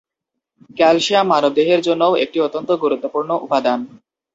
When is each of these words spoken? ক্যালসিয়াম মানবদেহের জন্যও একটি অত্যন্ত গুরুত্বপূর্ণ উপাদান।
ক্যালসিয়াম 0.77 1.25
মানবদেহের 1.27 1.79
জন্যও 1.81 2.19
একটি 2.23 2.37
অত্যন্ত 2.39 2.69
গুরুত্বপূর্ণ 2.83 3.29
উপাদান। 3.45 3.79